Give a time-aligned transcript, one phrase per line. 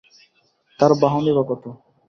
[0.79, 1.63] তার বাহনই বা কত!